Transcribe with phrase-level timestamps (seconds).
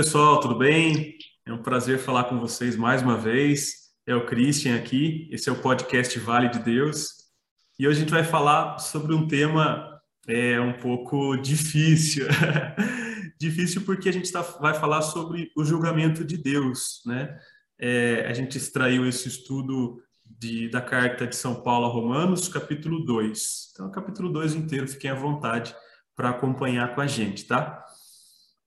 [0.00, 1.18] Pessoal, tudo bem?
[1.44, 3.90] É um prazer falar com vocês mais uma vez.
[4.06, 7.08] É o Christian aqui, esse é o podcast Vale de Deus.
[7.78, 12.26] E hoje a gente vai falar sobre um tema é, um pouco difícil.
[13.38, 17.38] difícil porque a gente tá, vai falar sobre o julgamento de Deus, né?
[17.78, 23.04] É, a gente extraiu esse estudo de, da carta de São Paulo a Romanos, capítulo
[23.04, 23.72] 2.
[23.74, 25.76] Então, capítulo 2 inteiro, fiquem à vontade
[26.16, 27.84] para acompanhar com a gente, tá?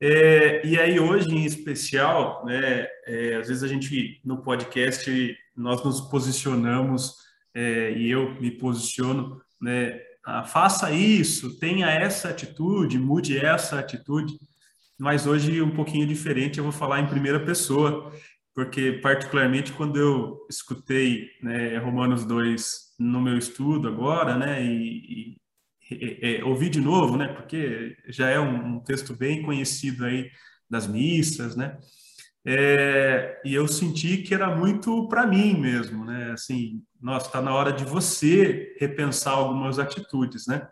[0.06, 5.82] É, e aí hoje em especial, né, é, às vezes a gente no podcast nós
[5.82, 7.16] nos posicionamos
[7.54, 14.38] é, e eu me posiciono, né, ah, faça isso, tenha essa atitude, mude essa atitude,
[15.00, 18.12] mas hoje um pouquinho diferente, eu vou falar em primeira pessoa,
[18.54, 25.38] porque particularmente quando eu escutei né, Romanos 2 no meu estudo agora, né, e,
[26.02, 27.28] é, é, ouvir de novo, né?
[27.28, 30.30] Porque já é um, um, texto bem conhecido aí
[30.70, 31.78] das missas, né?
[32.46, 36.32] É, e eu senti que era muito para mim mesmo, né?
[36.32, 40.68] Assim, nossa, está na hora de você repensar algumas atitudes, né?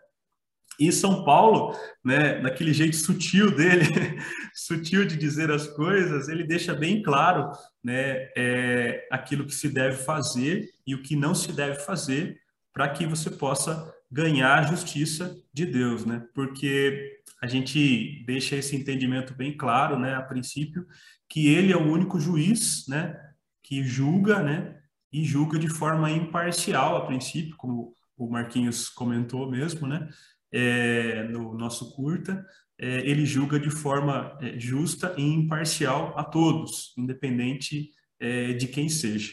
[0.78, 3.84] E São Paulo, né, naquele jeito sutil dele,
[4.54, 7.50] sutil de dizer as coisas, ele deixa bem claro,
[7.84, 12.40] né, é, aquilo que se deve fazer e o que não se deve fazer
[12.72, 16.22] para que você possa ganhar a justiça de Deus, né?
[16.34, 20.86] Porque a gente deixa esse entendimento bem claro, né, a princípio,
[21.28, 23.18] que ele é o único juiz, né,
[23.62, 24.78] que julga, né,
[25.10, 30.08] e julga de forma imparcial a princípio, como o Marquinhos comentou mesmo, né,
[30.52, 32.46] é, no nosso curta,
[32.78, 37.90] é, ele julga de forma é, justa e imparcial a todos, independente
[38.20, 39.32] é, de quem seja.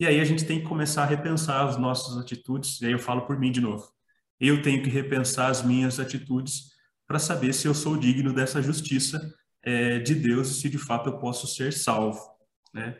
[0.00, 2.98] E aí a gente tem que começar a repensar as nossas atitudes, e aí eu
[2.98, 3.93] falo por mim de novo.
[4.46, 6.74] Eu tenho que repensar as minhas atitudes
[7.06, 11.18] para saber se eu sou digno dessa justiça é, de Deus, se de fato eu
[11.18, 12.20] posso ser salvo,
[12.70, 12.94] né?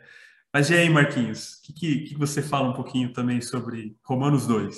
[0.51, 4.47] Mas e aí, Marquinhos, o que, que, que, você fala um pouquinho também sobre Romanos
[4.47, 4.75] 2?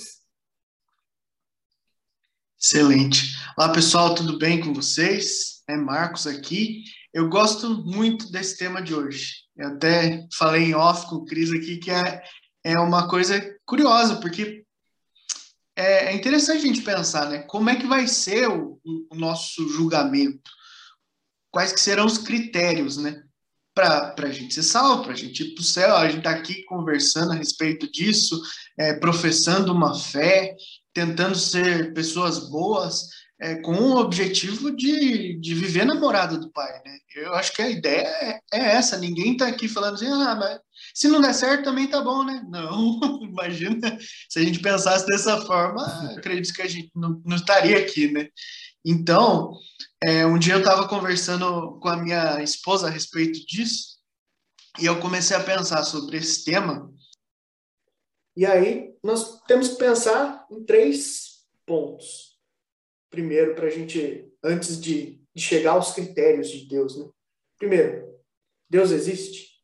[2.60, 3.38] Excelente.
[3.58, 5.64] Olá, pessoal, tudo bem com vocês?
[5.70, 6.84] É Marcos aqui.
[7.14, 9.36] Eu gosto muito desse tema de hoje.
[9.56, 12.22] Eu até falei em off com o Cris aqui que é,
[12.66, 14.67] é uma coisa curiosa, porque
[15.78, 17.40] é, é interessante a gente pensar, né?
[17.44, 18.80] Como é que vai ser o,
[19.12, 20.50] o nosso julgamento?
[21.52, 23.22] Quais que serão os critérios, né?
[23.76, 25.96] Para a gente ser salvo, para a gente ir para o céu.
[25.96, 28.42] A gente está aqui conversando a respeito disso,
[28.78, 30.56] é, professando uma fé,
[30.92, 33.08] tentando ser pessoas boas,
[33.40, 36.98] é, com o objetivo de, de viver na morada do Pai, né?
[37.16, 38.98] Eu acho que a ideia é, é essa.
[38.98, 40.60] Ninguém está aqui falando assim, ah, mas
[40.98, 42.44] se não der certo também tá bom, né?
[42.50, 45.84] Não, imagina se a gente pensasse dessa forma,
[46.18, 48.30] acredito que a gente não, não estaria aqui, né?
[48.84, 49.54] Então,
[50.04, 54.00] é, um dia eu estava conversando com a minha esposa a respeito disso
[54.80, 56.92] e eu comecei a pensar sobre esse tema.
[58.36, 62.38] E aí nós temos que pensar em três pontos
[63.10, 66.98] primeiro, para a gente, antes de, de chegar aos critérios de Deus.
[66.98, 67.10] Né?
[67.58, 68.16] Primeiro,
[68.70, 69.57] Deus existe?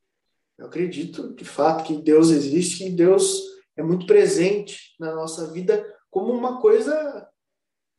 [0.58, 3.42] Eu acredito, de fato, que Deus existe e Deus
[3.76, 7.28] é muito presente na nossa vida como uma coisa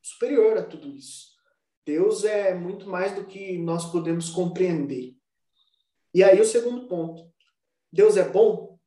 [0.03, 1.35] superior a tudo isso.
[1.85, 5.15] Deus é muito mais do que nós podemos compreender.
[6.15, 7.29] E aí o segundo ponto.
[7.93, 8.79] Deus é bom?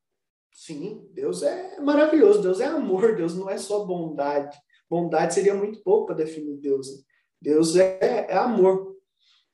[0.52, 4.58] Sim, Deus é maravilhoso, Deus é amor, Deus não é só bondade.
[4.90, 6.88] Bondade seria muito pouco para definir Deus.
[6.88, 7.04] Né?
[7.42, 8.96] Deus é, é amor.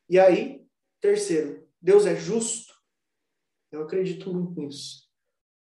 [0.08, 0.66] E aí,
[1.02, 2.63] terceiro, Deus é justo?
[3.74, 5.10] Eu acredito muito nisso.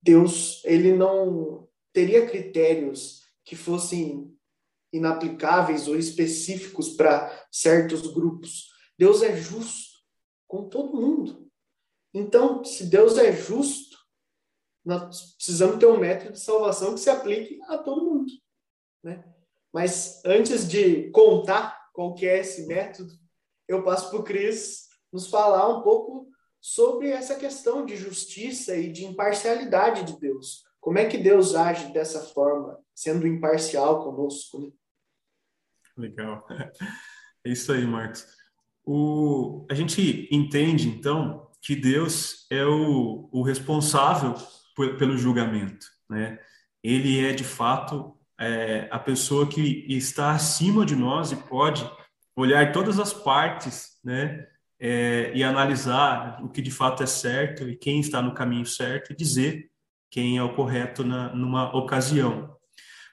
[0.02, 4.36] Deus, ele não teria critérios que fossem
[4.92, 8.68] inaplicáveis ou específicos para certos grupos.
[8.98, 10.00] Deus é justo
[10.48, 11.48] com todo mundo.
[12.12, 13.96] Então, se Deus é justo,
[14.84, 18.32] nós precisamos ter um método de salvação que se aplique a todo mundo,
[19.04, 19.24] né?
[19.72, 23.12] Mas antes de contar qual que é esse método,
[23.68, 26.28] eu passo para o Cris nos falar um pouco
[26.60, 30.64] sobre essa questão de justiça e de imparcialidade de Deus.
[30.80, 34.60] Como é que Deus age dessa forma, sendo imparcial conosco?
[34.60, 34.70] Né?
[35.96, 36.46] Legal.
[37.42, 38.26] É isso aí, Marcos.
[38.84, 44.34] O, a gente entende, então, que Deus é o, o responsável
[44.98, 45.86] pelo julgamento.
[46.06, 46.38] Né?
[46.84, 51.90] Ele é, de fato, é, a pessoa que está acima de nós e pode
[52.36, 54.46] olhar todas as partes, né,
[54.80, 59.12] é, e analisar o que de fato é certo e quem está no caminho certo
[59.12, 59.70] e dizer
[60.10, 62.56] quem é o correto na, numa ocasião.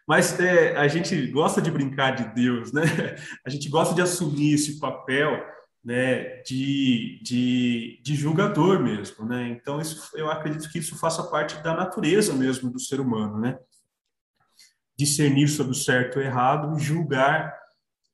[0.08, 2.82] Mas é, a gente gosta de brincar de Deus, né?
[3.46, 5.46] A gente gosta de assumir esse papel
[5.84, 9.50] né, de, de, de julgador mesmo, né?
[9.50, 13.60] Então isso, eu acredito que isso faça parte da natureza mesmo do ser humano, né?
[14.98, 17.54] Discernir sobre o certo e o errado julgar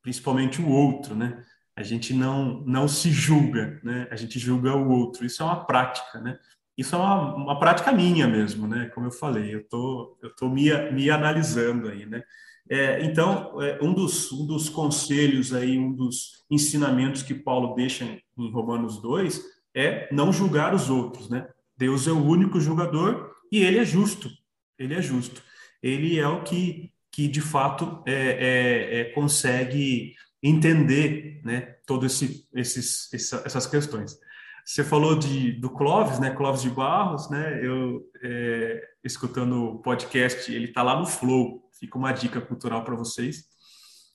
[0.01, 1.43] principalmente o outro, né?
[1.75, 4.07] A gente não não se julga, né?
[4.11, 5.25] A gente julga o outro.
[5.25, 6.37] Isso é uma prática, né?
[6.77, 8.91] Isso é uma, uma prática minha mesmo, né?
[8.93, 12.23] Como eu falei, eu tô eu tô me, me analisando aí, né?
[12.69, 18.05] É, então, é, um, dos, um dos conselhos aí, um dos ensinamentos que Paulo deixa
[18.37, 19.43] em Romanos 2
[19.75, 21.47] é não julgar os outros, né?
[21.77, 24.29] Deus é o único julgador e ele é justo,
[24.77, 25.41] ele é justo.
[25.81, 32.47] Ele é o que, que de fato, é, é, é consegue entender né, todas esse,
[32.53, 33.09] esses,
[33.45, 34.19] essas questões.
[34.65, 36.31] Você falou de, do Clóvis, né?
[36.31, 37.59] Clóvis de Barros, né?
[37.65, 42.95] Eu, é, escutando o podcast, ele está lá no Flow, Fica uma dica cultural para
[42.95, 43.43] vocês.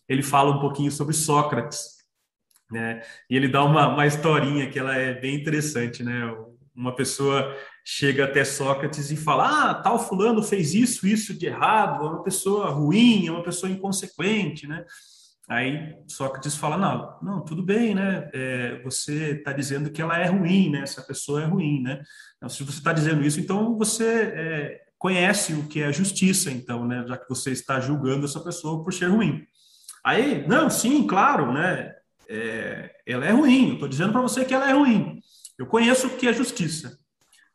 [0.09, 1.99] Ele fala um pouquinho sobre Sócrates,
[2.71, 3.03] né?
[3.29, 6.35] E ele dá uma, uma historinha que ela é bem interessante, né?
[6.75, 7.55] Uma pessoa
[7.85, 12.23] chega até Sócrates e fala: Ah, tal fulano fez isso, isso de errado, é uma
[12.23, 14.83] pessoa ruim, é uma pessoa inconsequente, né?
[15.49, 18.29] Aí Sócrates fala: Não, não, tudo bem, né?
[18.35, 20.81] É, você está dizendo que ela é ruim, né?
[20.83, 22.03] Essa pessoa é ruim, né?
[22.37, 26.87] Então, se você está dizendo isso, então você é, conhece o que é justiça, então,
[26.87, 27.05] né?
[27.09, 29.43] Já que você está julgando essa pessoa por ser ruim.
[30.05, 31.95] Aí, não, sim, claro, né?
[32.29, 33.69] É, ela é ruim.
[33.69, 35.19] Eu estou dizendo para você que ela é ruim.
[35.59, 36.99] Eu conheço o que é justiça.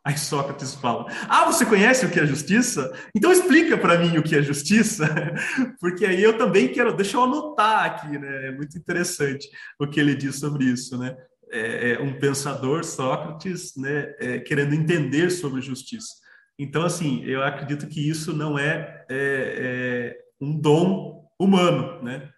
[0.05, 2.91] Aí Sócrates fala: Ah, você conhece o que é justiça?
[3.15, 5.07] Então explica para mim o que é justiça,
[5.79, 6.93] porque aí eu também quero.
[6.93, 8.47] Deixa eu anotar aqui, né?
[8.47, 11.15] É muito interessante o que ele diz sobre isso, né?
[11.49, 14.13] É, é um pensador, Sócrates, né?
[14.19, 16.13] É, querendo entender sobre justiça.
[16.59, 22.29] Então, assim, eu acredito que isso não é, é, é um dom humano, né?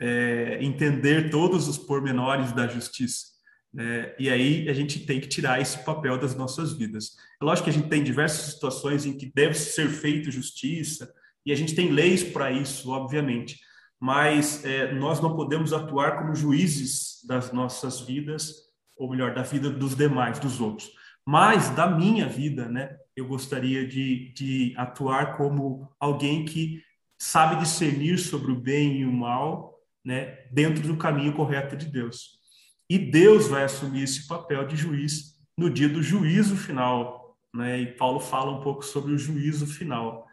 [0.00, 3.31] É, entender todos os pormenores da justiça.
[3.72, 4.14] Né?
[4.18, 7.16] E aí a gente tem que tirar esse papel das nossas vidas.
[7.40, 11.12] É lógico que a gente tem diversas situações em que deve ser feita justiça,
[11.44, 13.58] e a gente tem leis para isso, obviamente,
[13.98, 18.54] mas é, nós não podemos atuar como juízes das nossas vidas,
[18.96, 20.90] ou melhor, da vida dos demais, dos outros.
[21.26, 22.96] Mas da minha vida, né?
[23.16, 26.82] eu gostaria de, de atuar como alguém que
[27.18, 32.41] sabe discernir sobre o bem e o mal, né, dentro do caminho correto de Deus.
[32.88, 37.80] E Deus vai assumir esse papel de juiz no dia do juízo final, né?
[37.80, 40.26] E Paulo fala um pouco sobre o juízo final.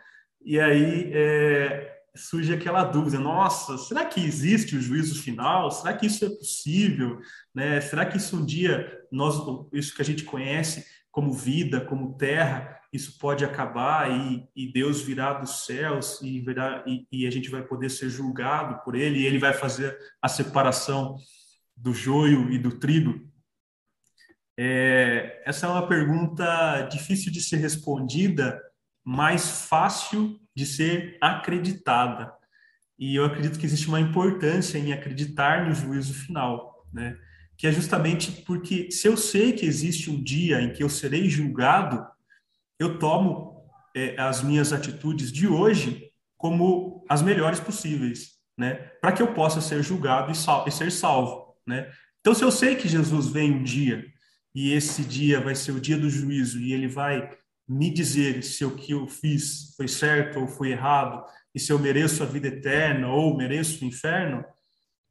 [0.43, 5.71] E aí é, surge aquela dúvida: nossa, será que existe o juízo final?
[5.71, 7.19] Será que isso é possível?
[7.53, 7.81] Né?
[7.81, 9.35] Será que isso um dia nós,
[9.73, 15.01] isso que a gente conhece como vida, como terra, isso pode acabar e, e Deus
[15.01, 19.19] virá dos céus e, virá, e, e, a gente vai poder ser julgado por Ele
[19.19, 21.15] e Ele vai fazer a separação
[21.79, 23.27] do joio e do trigo?
[24.57, 28.61] É, essa é uma pergunta difícil de ser respondida,
[29.03, 32.33] mas fácil de ser acreditada.
[32.97, 37.17] E eu acredito que existe uma importância em acreditar no juízo final, né?
[37.59, 41.29] que é justamente porque se eu sei que existe um dia em que eu serei
[41.29, 42.07] julgado,
[42.79, 48.75] eu tomo é, as minhas atitudes de hoje como as melhores possíveis, né?
[49.01, 51.91] Para que eu possa ser julgado e, sal e ser salvo, né?
[52.19, 54.05] Então, se eu sei que Jesus vem um dia
[54.53, 57.29] e esse dia vai ser o dia do juízo e ele vai
[57.67, 61.23] me dizer se o que eu fiz foi certo ou foi errado
[61.53, 64.43] e se eu mereço a vida eterna ou mereço o inferno,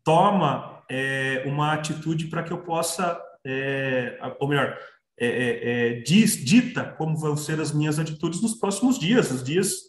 [0.04, 4.78] toma é, uma atitude para que eu possa, é, ou melhor,
[5.20, 9.42] é, é, é, diz, dita como vão ser as minhas atitudes nos próximos dias, os
[9.42, 9.88] dias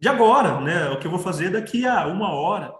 [0.00, 0.88] de agora, né?
[0.90, 2.72] O que eu vou fazer daqui a uma hora,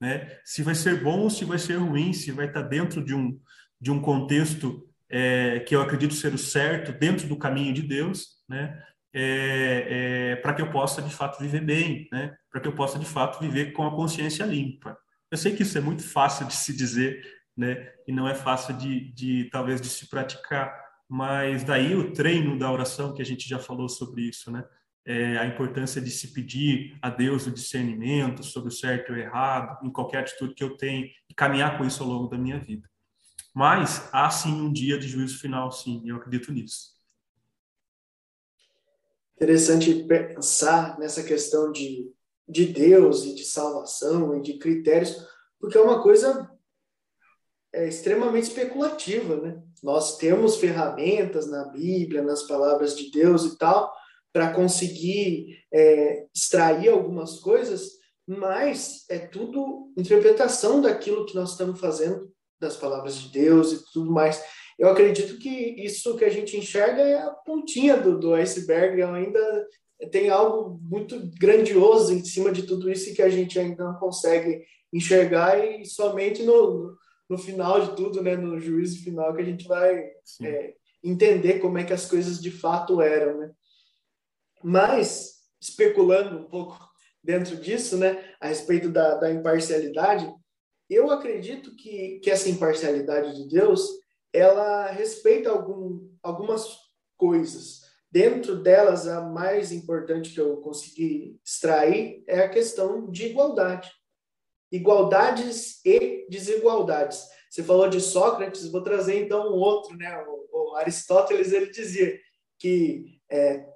[0.00, 0.38] né?
[0.44, 3.38] Se vai ser bom ou se vai ser ruim, se vai estar dentro de um,
[3.80, 8.38] de um contexto é, que eu acredito ser o certo, dentro do caminho de Deus,
[8.48, 8.82] né?
[9.12, 12.36] É, é, para que eu possa de fato viver bem, né?
[12.50, 14.96] Para que eu possa de fato viver com a consciência limpa.
[15.30, 17.22] Eu sei que isso é muito fácil de se dizer,
[17.56, 17.90] né?
[18.06, 20.72] E não é fácil de, de talvez de se praticar,
[21.08, 24.62] mas daí o treino da oração que a gente já falou sobre isso, né?
[25.10, 29.18] É, a importância de se pedir a Deus o discernimento sobre o certo e o
[29.18, 32.60] errado em qualquer atitude que eu tenho e caminhar com isso ao longo da minha
[32.60, 32.86] vida.
[33.54, 36.96] Mas há sim um dia de juízo final, sim, eu acredito nisso.
[39.36, 42.12] Interessante pensar nessa questão de
[42.48, 45.14] de Deus e de salvação e de critérios,
[45.60, 46.50] porque é uma coisa
[47.72, 49.62] é, extremamente especulativa, né?
[49.82, 53.92] Nós temos ferramentas na Bíblia, nas palavras de Deus e tal,
[54.38, 57.90] para conseguir é, extrair algumas coisas,
[58.24, 64.12] mas é tudo interpretação daquilo que nós estamos fazendo das palavras de Deus e tudo
[64.12, 64.40] mais.
[64.78, 69.66] Eu acredito que isso que a gente enxerga é a pontinha do, do iceberg, ainda
[70.12, 74.62] tem algo muito grandioso em cima de tudo isso que a gente ainda não consegue
[74.92, 76.96] enxergar e somente no,
[77.28, 80.00] no final de tudo, né, no juízo final, que a gente vai
[80.44, 83.50] é, entender como é que as coisas de fato eram, né?
[84.62, 86.78] Mas, especulando um pouco
[87.22, 90.32] dentro disso, né, a respeito da, da imparcialidade,
[90.88, 93.86] eu acredito que, que essa imparcialidade de Deus,
[94.32, 96.78] ela respeita algum, algumas
[97.16, 97.82] coisas.
[98.10, 103.90] Dentro delas, a mais importante que eu consegui extrair é a questão de igualdade.
[104.72, 107.22] Igualdades e desigualdades.
[107.50, 110.24] Você falou de Sócrates, vou trazer então um outro, né?
[110.26, 112.18] O, o Aristóteles ele dizia
[112.58, 113.66] que é,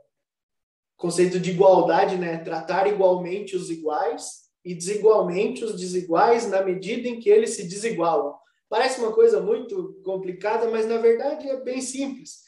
[1.03, 2.39] conceito de igualdade, né?
[2.39, 8.37] Tratar igualmente os iguais e desigualmente os desiguais na medida em que eles se desigualam.
[8.69, 12.45] Parece uma coisa muito complicada, mas na verdade é bem simples.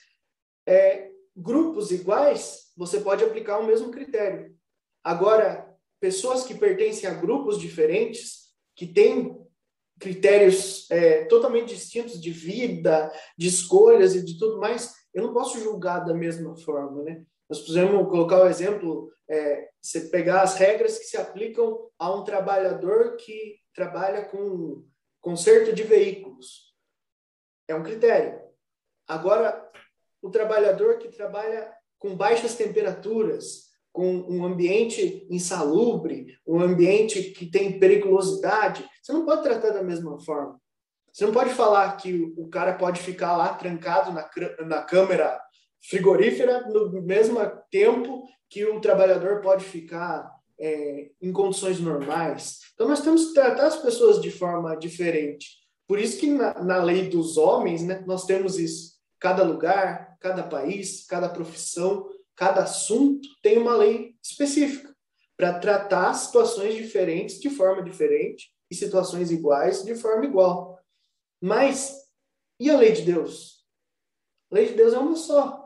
[0.64, 4.56] É, grupos iguais, você pode aplicar o mesmo critério.
[5.02, 9.37] Agora, pessoas que pertencem a grupos diferentes, que têm
[9.99, 15.58] critérios é, totalmente distintos de vida, de escolhas e de tudo mais, eu não posso
[15.58, 17.25] julgar da mesma forma, né?
[17.49, 22.25] Nós podemos colocar o exemplo, é, você pegar as regras que se aplicam a um
[22.25, 24.85] trabalhador que trabalha com
[25.21, 26.75] conserto de veículos.
[27.69, 28.41] É um critério.
[29.07, 29.71] Agora,
[30.23, 37.79] o trabalhador que trabalha com baixas temperaturas, com um ambiente insalubre, um ambiente que tem
[37.79, 40.61] periculosidade, você não pode tratar da mesma forma.
[41.13, 44.29] Você não pode falar que o cara pode ficar lá trancado na,
[44.67, 45.41] na câmera
[45.88, 47.38] frigorífera no mesmo
[47.71, 52.61] tempo que o trabalhador pode ficar é, em condições normais.
[52.75, 55.49] Então, nós temos que tratar as pessoas de forma diferente.
[55.87, 58.95] Por isso que na, na lei dos homens, né, nós temos isso.
[59.21, 64.95] Cada lugar, cada país, cada profissão, cada assunto tem uma lei específica
[65.37, 70.79] para tratar situações diferentes de forma diferente e situações iguais de forma igual.
[71.41, 71.97] Mas
[72.59, 73.64] e a lei de Deus?
[74.50, 75.63] A lei de Deus é uma só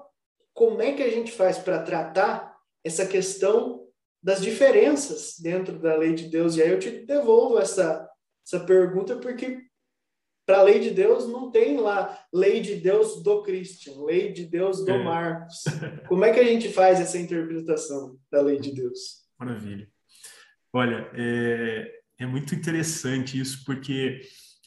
[0.59, 2.53] como é que a gente faz para tratar
[2.85, 3.87] essa questão
[4.21, 6.57] das diferenças dentro da lei de Deus?
[6.57, 8.11] E aí eu te devolvo essa,
[8.45, 9.61] essa pergunta, porque
[10.45, 14.47] para a lei de Deus não tem lá lei de Deus do Christian, lei de
[14.47, 15.05] Deus do é.
[15.05, 15.63] Marcos.
[16.09, 19.29] Como é que a gente faz essa interpretação da lei de Deus?
[19.39, 19.89] Maravilha.
[20.73, 21.89] Olha, é,
[22.19, 24.23] é muito interessante isso, porque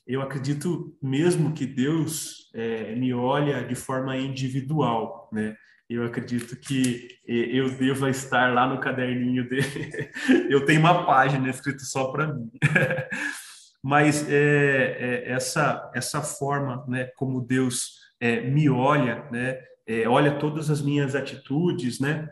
[0.08, 5.58] eu acredito mesmo que Deus é, me olha de forma individual, né?
[5.94, 10.10] Eu acredito que eu devo estar lá no caderninho dele.
[10.50, 12.50] eu tenho uma página escrita só para mim.
[13.84, 20.38] Mas é, é, essa essa forma, né, como Deus é, me olha, né, é, olha
[20.38, 22.30] todas as minhas atitudes, né,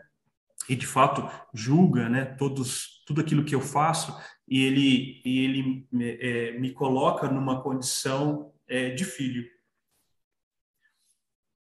[0.68, 4.16] e de fato julga, né, todos tudo aquilo que eu faço
[4.48, 5.88] e ele e ele
[6.20, 9.44] é, me coloca numa condição é, de filho.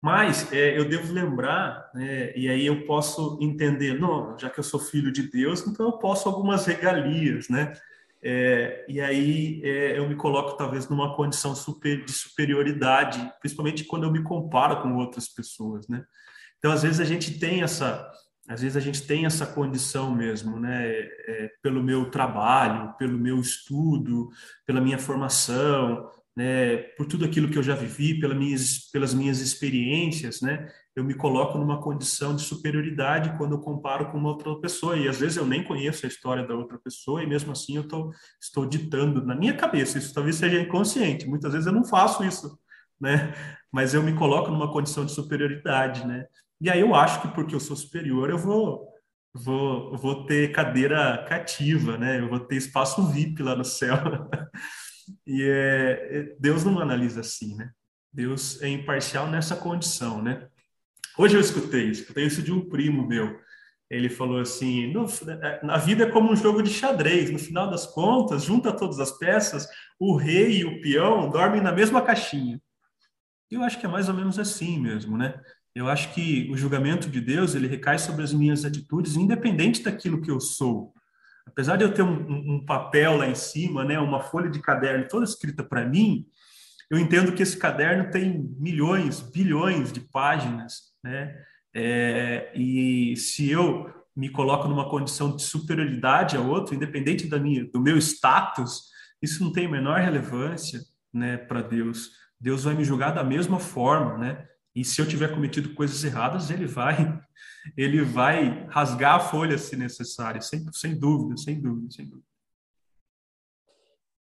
[0.06, 4.64] Mas é, eu devo lembrar, né, e aí eu posso entender, não, já que eu
[4.64, 7.74] sou filho de Deus, então eu posso algumas regalias, né?
[8.22, 14.04] É, e aí é, eu me coloco talvez numa condição super, de superioridade, principalmente quando
[14.04, 16.06] eu me comparo com outras pessoas, né?
[16.60, 18.08] Então às vezes a gente tem essa,
[18.48, 20.88] às vezes a gente tem essa condição mesmo, né?
[20.88, 24.30] É, pelo meu trabalho, pelo meu estudo,
[24.68, 29.40] pela minha formação, né, por tudo aquilo que eu já vivi, pelas minhas, pelas minhas
[29.40, 34.56] experiências, né, eu me coloco numa condição de superioridade quando eu comparo com uma outra
[34.62, 34.98] pessoa.
[34.98, 37.88] E às vezes eu nem conheço a história da outra pessoa e mesmo assim eu
[37.88, 39.98] tô, estou ditando na minha cabeça.
[39.98, 41.28] Isso talvez seja inconsciente.
[41.28, 42.58] Muitas vezes eu não faço isso,
[43.00, 43.34] né?
[43.72, 46.26] Mas eu me coloco numa condição de superioridade, né?
[46.62, 48.88] E aí eu acho que porque eu sou superior eu vou
[49.34, 52.20] vou, vou ter cadeira cativa, né?
[52.22, 53.98] Eu vou ter espaço VIP lá no céu.
[55.26, 57.72] E é, é, Deus não analisa assim, né?
[58.12, 60.48] Deus é imparcial nessa condição, né?
[61.18, 63.40] Hoje eu escutei isso, escutei isso de um primo meu.
[63.90, 64.92] Ele falou assim:
[65.70, 67.30] a vida é como um jogo de xadrez.
[67.30, 69.68] No final das contas, junta todas as peças,
[70.00, 72.60] o rei e o peão dormem na mesma caixinha.
[73.52, 75.40] Eu acho que é mais ou menos assim mesmo, né?
[75.76, 80.22] Eu acho que o julgamento de Deus ele recai sobre as minhas atitudes, independente daquilo
[80.22, 80.95] que eu sou
[81.46, 85.08] apesar de eu ter um, um, papel lá em cima, né, uma folha de caderno
[85.08, 86.26] toda escrita para mim,
[86.90, 91.36] eu entendo que esse caderno tem milhões, bilhões de páginas, né?
[91.74, 97.66] É, e se eu me coloco numa condição de superioridade a outro, independente da minha,
[97.66, 98.86] do meu status,
[99.22, 100.80] isso não tem a menor relevância,
[101.14, 104.46] né, para Deus, Deus vai me julgar da mesma forma, né?
[104.76, 107.18] E se eu tiver cometido coisas erradas, ele vai,
[107.78, 112.28] ele vai rasgar a folha se necessário, sem, sem dúvida, sem dúvida, sem dúvida.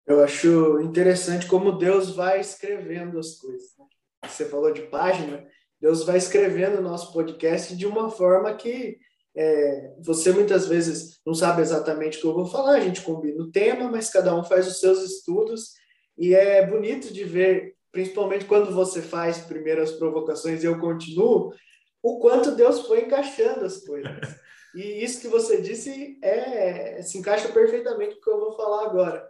[0.06, 3.70] Eu acho interessante como Deus vai escrevendo as coisas.
[3.80, 3.86] Né?
[4.28, 5.48] Você falou de página,
[5.80, 9.00] Deus vai escrevendo o nosso podcast de uma forma que
[9.36, 13.42] é, você muitas vezes não sabe exatamente o que eu vou falar, a gente combina
[13.42, 15.72] o tema, mas cada um faz os seus estudos
[16.18, 21.54] e é bonito de ver principalmente quando você faz primeiras provocações e eu continuo,
[22.02, 24.12] o quanto Deus foi encaixando as coisas.
[24.76, 28.88] E isso que você disse é, se encaixa perfeitamente com o que eu vou falar
[28.88, 29.30] agora.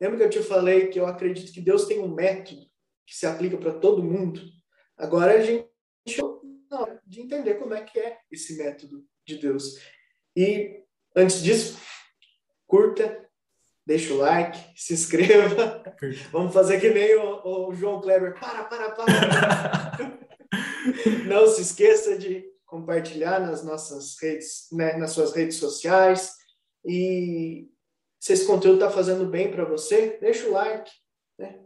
[0.00, 2.62] Lembra que eu te falei que eu acredito que Deus tem um método
[3.06, 4.40] que se aplica para todo mundo?
[4.96, 5.68] Agora a gente
[6.70, 9.76] não, de entender como é que é esse método de Deus.
[10.34, 10.82] E
[11.14, 11.78] antes disso,
[12.66, 13.28] curta,
[13.90, 15.82] deixa o like, se inscreva.
[16.30, 18.38] Vamos fazer que nem o, o João Kleber.
[18.38, 19.98] Para, para, para.
[21.26, 26.34] Não se esqueça de compartilhar nas nossas redes, né, nas suas redes sociais.
[26.84, 27.68] E
[28.20, 30.88] se esse conteúdo está fazendo bem para você, deixa o like,
[31.36, 31.58] né?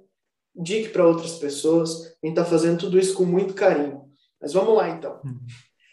[0.56, 2.06] Dique para outras pessoas.
[2.06, 4.10] A gente está fazendo tudo isso com muito carinho.
[4.40, 5.20] Mas vamos lá, então.
[5.22, 5.40] Uhum.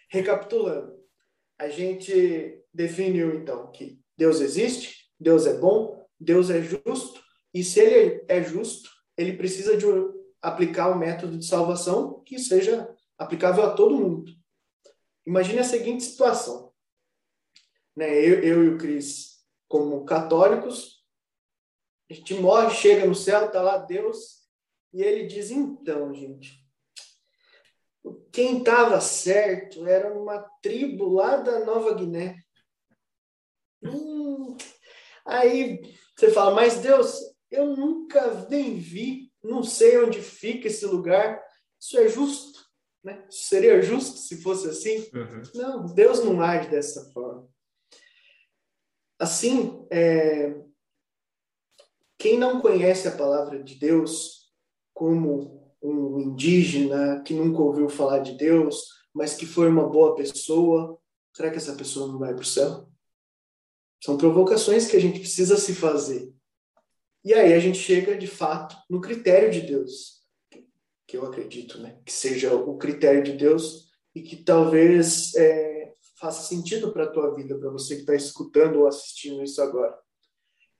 [0.09, 0.93] Recapitulando,
[1.59, 7.19] a gente definiu, então, que Deus existe, Deus é bom, Deus é justo,
[7.51, 9.85] e se ele é justo, ele precisa de
[10.41, 12.87] aplicar um método de salvação que seja
[13.17, 14.31] aplicável a todo mundo.
[15.25, 16.71] Imagine a seguinte situação.
[17.95, 18.09] Né?
[18.19, 21.03] Eu, eu e o Cris, como católicos,
[22.09, 24.41] a gente morre, chega no céu, está lá Deus,
[24.93, 26.61] e ele diz, então, gente,
[28.31, 32.37] quem estava certo era uma tribo lá da Nova Guiné.
[33.83, 34.55] Hum,
[35.25, 35.81] aí
[36.21, 37.19] você fala, mas Deus,
[37.49, 41.43] eu nunca nem vi, não sei onde fica esse lugar.
[41.79, 42.63] Isso é justo,
[43.03, 43.25] né?
[43.27, 44.99] seria justo se fosse assim?
[45.15, 45.41] Uhum.
[45.55, 47.49] Não, Deus não age dessa forma.
[49.17, 50.61] Assim, é...
[52.19, 54.53] quem não conhece a palavra de Deus,
[54.93, 60.99] como um indígena que nunca ouviu falar de Deus, mas que foi uma boa pessoa,
[61.35, 62.87] será que essa pessoa não vai para o céu?
[64.03, 66.33] São provocações que a gente precisa se fazer.
[67.23, 70.21] E aí a gente chega, de fato, no critério de Deus,
[71.07, 71.99] que eu acredito, né?
[72.03, 77.35] Que seja o critério de Deus e que talvez é, faça sentido para a tua
[77.35, 79.95] vida, para você que está escutando ou assistindo isso agora.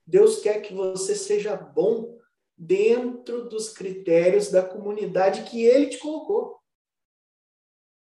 [0.06, 2.18] Deus quer que você seja bom
[2.56, 6.61] dentro dos critérios da comunidade que Ele te colocou.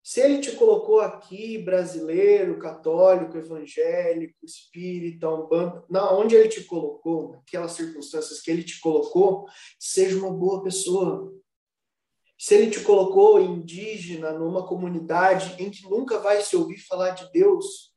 [0.02, 7.32] Se ele te colocou aqui, brasileiro, católico, evangélico, espírita, umbanda, na onde ele te colocou,
[7.32, 9.46] naquelas circunstâncias que ele te colocou,
[9.78, 11.32] seja uma boa pessoa.
[12.38, 17.30] Se ele te colocou indígena numa comunidade em que nunca vai se ouvir falar de
[17.30, 17.94] Deus,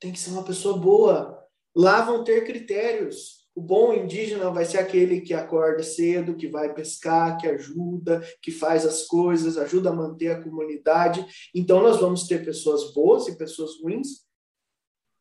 [0.00, 1.40] tem que ser uma pessoa boa.
[1.74, 3.43] Lá vão ter critérios.
[3.54, 8.50] O bom indígena vai ser aquele que acorda cedo, que vai pescar, que ajuda, que
[8.50, 11.24] faz as coisas, ajuda a manter a comunidade.
[11.54, 14.24] Então, nós vamos ter pessoas boas e pessoas ruins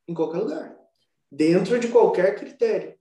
[0.07, 0.75] em qualquer lugar,
[1.31, 2.97] dentro de qualquer critério.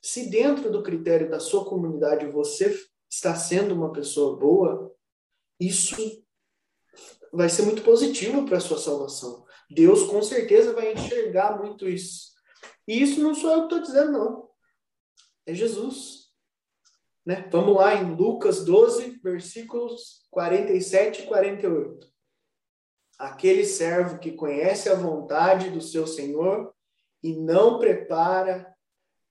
[0.00, 2.72] Se dentro do critério da sua comunidade você
[3.10, 4.94] está sendo uma pessoa boa,
[5.58, 5.96] isso
[7.32, 9.44] vai ser muito positivo para a sua salvação.
[9.68, 12.30] Deus com certeza vai enxergar muito isso.
[12.86, 14.45] E isso não sou eu que estou dizendo, não
[15.46, 16.26] é Jesus.
[17.24, 17.48] Né?
[17.50, 22.06] Vamos lá em Lucas 12, versículos 47 e 48.
[23.18, 26.74] Aquele servo que conhece a vontade do seu Senhor
[27.22, 28.74] e não prepara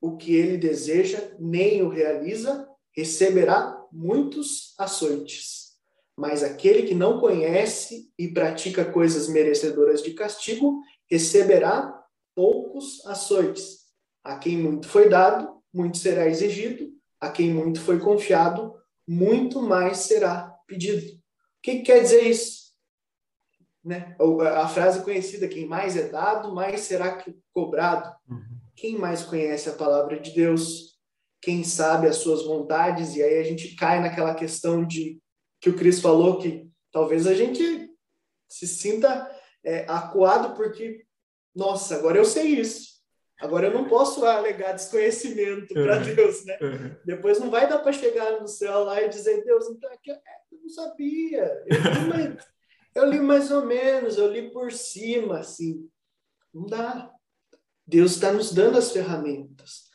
[0.02, 5.76] o que ele deseja, nem o realiza, receberá muitos açoites.
[6.18, 13.86] Mas aquele que não conhece e pratica coisas merecedoras de castigo, receberá poucos açoites.
[14.24, 18.74] A quem muito foi dado, muito será exigido, a quem muito foi confiado,
[19.08, 21.06] muito mais será pedido.
[21.06, 22.74] O que, que quer dizer isso?
[23.84, 24.16] Né?
[24.56, 28.16] A frase conhecida, quem mais é dado, mais será cobrado.
[28.30, 28.58] Uhum.
[28.76, 30.98] Quem mais conhece a palavra de Deus,
[31.42, 35.22] quem sabe as suas vontades, e aí a gente cai naquela questão de
[35.62, 37.90] que o Cris falou que talvez a gente
[38.48, 39.30] se sinta
[39.64, 41.06] é, acuado porque,
[41.54, 42.95] nossa, agora eu sei isso.
[43.40, 46.16] Agora eu não posso alegar desconhecimento para uhum.
[46.16, 46.58] Deus, né?
[46.62, 46.96] Uhum.
[47.06, 50.18] Depois não vai dar para chegar no céu lá e dizer, Deus, então aqui, é,
[50.52, 51.64] eu não sabia.
[51.66, 52.48] Eu li, mais,
[52.96, 55.90] eu li mais ou menos, eu li por cima, assim.
[56.54, 57.12] Não dá.
[57.86, 59.86] Deus está nos dando as ferramentas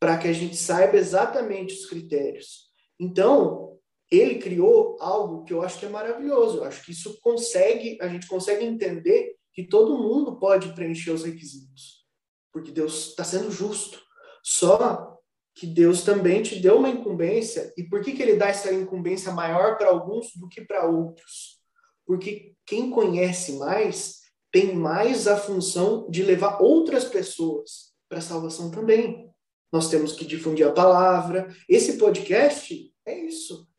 [0.00, 2.70] para que a gente saiba exatamente os critérios.
[2.98, 3.78] Então,
[4.10, 6.58] ele criou algo que eu acho que é maravilhoso.
[6.58, 11.24] Eu acho que isso consegue, a gente consegue entender que todo mundo pode preencher os
[11.24, 11.99] requisitos,
[12.52, 14.00] porque Deus está sendo justo.
[14.42, 15.18] Só
[15.54, 19.32] que Deus também te deu uma incumbência, e por que, que ele dá essa incumbência
[19.32, 21.58] maior para alguns do que para outros?
[22.06, 28.70] Porque quem conhece mais tem mais a função de levar outras pessoas para a salvação
[28.70, 29.30] também.
[29.72, 31.54] Nós temos que difundir a palavra.
[31.68, 33.69] Esse podcast é isso.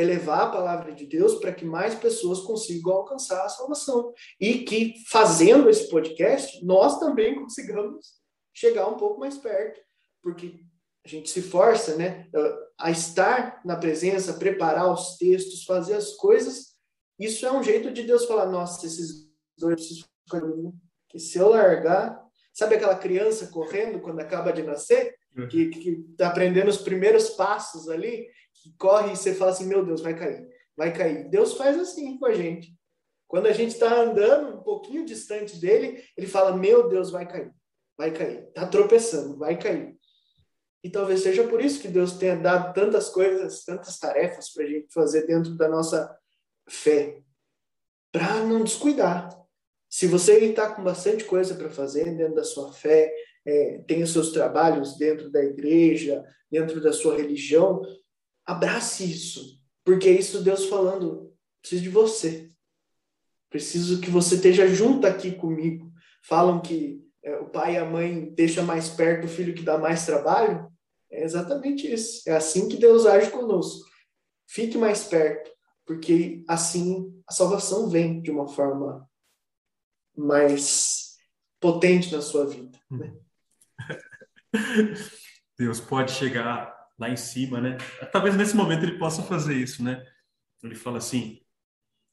[0.00, 4.12] É levar a palavra de Deus para que mais pessoas consigam alcançar a salvação.
[4.40, 8.14] E que, fazendo esse podcast, nós também consigamos
[8.54, 9.80] chegar um pouco mais perto.
[10.22, 10.60] Porque
[11.04, 12.28] a gente se força né,
[12.78, 16.74] a estar na presença, preparar os textos, fazer as coisas.
[17.18, 20.04] Isso é um jeito de Deus falar: nossa, esses dois
[21.08, 22.20] que se eu largar.
[22.52, 25.14] Sabe aquela criança correndo quando acaba de nascer?
[25.36, 25.48] Uhum.
[25.48, 28.28] Que, que tá aprendendo os primeiros passos ali,
[28.62, 31.28] que corre e você fala assim: meu Deus, vai cair, vai cair.
[31.28, 32.74] Deus faz assim com a gente.
[33.26, 37.52] Quando a gente está andando um pouquinho distante dele, ele fala: meu Deus, vai cair,
[37.96, 38.44] vai cair.
[38.48, 39.96] Está tropeçando, vai cair.
[40.82, 44.66] E talvez seja por isso que Deus tenha dado tantas coisas, tantas tarefas para a
[44.66, 46.16] gente fazer dentro da nossa
[46.68, 47.20] fé,
[48.10, 49.28] para não descuidar.
[49.88, 53.12] Se você está com bastante coisa para fazer dentro da sua fé,
[53.44, 57.82] é, tem os seus trabalhos dentro da igreja, dentro da sua religião,
[58.50, 62.48] abrace isso, porque é isso Deus falando, preciso de você.
[63.48, 65.92] Preciso que você esteja junto aqui comigo.
[66.22, 69.76] Falam que é, o pai e a mãe deixam mais perto o filho que dá
[69.76, 70.70] mais trabalho.
[71.10, 72.22] É exatamente isso.
[72.28, 73.88] É assim que Deus age conosco.
[74.46, 75.50] Fique mais perto,
[75.84, 79.08] porque assim a salvação vem de uma forma
[80.16, 81.16] mais
[81.60, 82.78] potente na sua vida.
[82.90, 83.14] Né?
[85.58, 87.78] Deus pode chegar lá em cima, né?
[88.12, 90.04] Talvez nesse momento ele possa fazer isso, né?
[90.62, 91.40] Ele fala assim: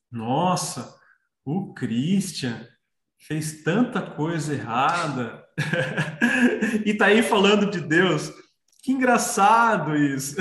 [0.09, 0.95] Nossa,
[1.43, 2.65] o Christian
[3.19, 5.45] fez tanta coisa errada
[6.85, 8.31] e tá aí falando de Deus.
[8.81, 10.37] Que engraçado isso.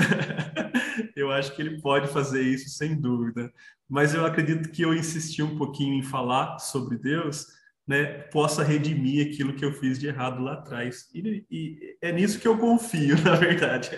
[1.13, 3.51] eu acho que ele pode fazer isso sem dúvida.
[3.89, 7.45] Mas eu acredito que eu insisti um pouquinho em falar sobre Deus
[7.87, 11.07] né, possa redimir aquilo que eu fiz de errado lá atrás.
[11.13, 13.91] E, e é nisso que eu confio, na verdade.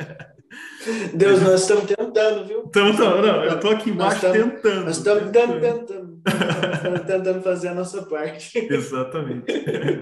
[1.14, 2.64] Deus, nós estamos tentando, viu?
[2.68, 4.86] Então, não, eu estou aqui embaixo nós estamos, tentando.
[4.86, 6.22] Nós estamos tentando, tentando,
[6.74, 8.58] estamos tentando fazer a nossa parte.
[8.72, 9.46] Exatamente.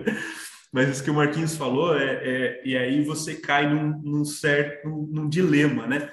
[0.71, 4.87] Mas isso que o Marquinhos falou, é, é e aí você cai num, num certo
[5.11, 6.09] num dilema, né?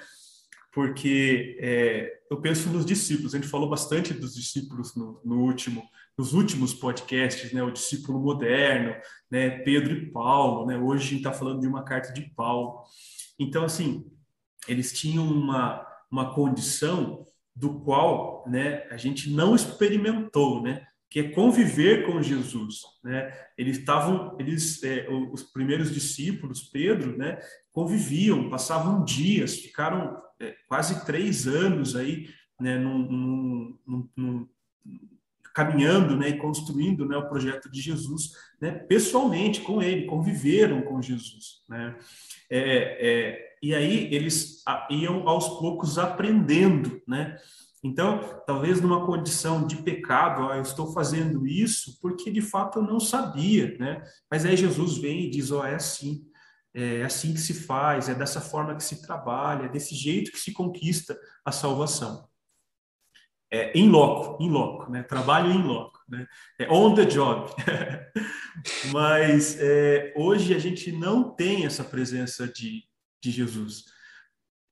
[0.73, 5.83] Porque é, eu penso nos discípulos, a gente falou bastante dos discípulos no, no último
[6.17, 8.95] nos últimos podcasts, né, o discípulo moderno,
[9.29, 12.83] né, Pedro e Paulo, né, hoje a gente está falando de uma carta de Paulo.
[13.37, 14.05] Então, assim,
[14.67, 17.25] eles tinham uma, uma condição
[17.55, 23.31] do qual né, a gente não experimentou, né, que é conviver com Jesus, né?
[23.57, 27.39] Eles estavam, eles, é, os primeiros discípulos, Pedro, né,
[27.71, 32.27] conviviam, passavam dias, ficaram é, quase três anos aí,
[32.59, 34.49] né, num, num, num,
[35.53, 41.01] caminhando né, e construindo né, o projeto de Jesus né, pessoalmente com ele, conviveram com
[41.01, 41.63] Jesus.
[41.69, 41.95] Né?
[42.49, 47.01] É, é, e aí eles iam aos poucos aprendendo.
[47.07, 47.37] Né?
[47.83, 52.83] Então, talvez numa condição de pecado, ó, eu estou fazendo isso porque de fato eu
[52.83, 53.77] não sabia.
[53.77, 54.03] Né?
[54.29, 56.25] Mas aí Jesus vem e diz: ó, é assim.
[56.77, 60.37] É assim que se faz, é dessa forma que se trabalha, é desse jeito que
[60.37, 62.27] se conquista a salvação
[63.55, 65.03] é, in loco, in loco, né?
[65.03, 66.27] Trabalho in loco, né?
[66.59, 67.49] É on the job.
[68.91, 72.83] Mas é, hoje a gente não tem essa presença de,
[73.21, 73.85] de Jesus.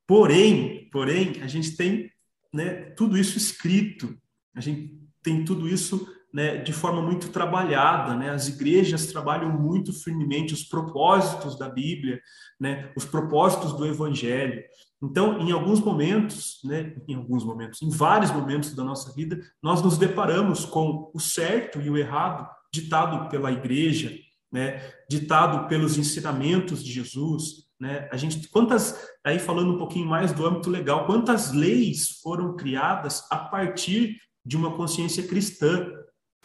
[0.07, 2.11] Porém, porém, a gente tem
[2.53, 4.17] né, tudo isso escrito,
[4.55, 8.15] a gente tem tudo isso né, de forma muito trabalhada.
[8.15, 8.29] Né?
[8.29, 12.19] As igrejas trabalham muito firmemente os propósitos da Bíblia,
[12.59, 14.63] né, os propósitos do Evangelho.
[15.01, 19.81] Então, em alguns momentos, né, em alguns momentos, em vários momentos da nossa vida, nós
[19.81, 24.17] nos deparamos com o certo e o errado ditado pela igreja,
[24.51, 28.07] né, ditado pelos ensinamentos de Jesus, né?
[28.13, 33.27] A gente quantas aí falando um pouquinho mais do âmbito legal, quantas leis foram criadas
[33.29, 35.91] a partir de uma consciência cristã,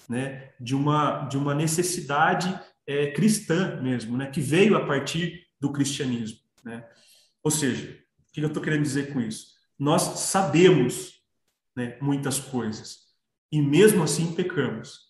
[0.09, 0.51] né?
[0.61, 2.53] De uma de uma necessidade
[2.85, 4.27] é, cristã mesmo, né?
[4.27, 6.85] Que veio a partir do cristianismo, né?
[7.41, 7.97] Ou seja,
[8.29, 9.53] o que eu estou querendo dizer com isso?
[9.79, 11.23] Nós sabemos
[11.77, 12.99] né, muitas coisas
[13.53, 15.08] e mesmo assim pecamos.